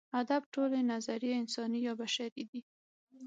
ادب 0.21 0.41
ټولې 0.53 0.79
نظریې 0.91 1.33
انساني 1.41 1.79
یا 1.87 1.93
بشري 2.01 2.43
دي. 2.49 2.61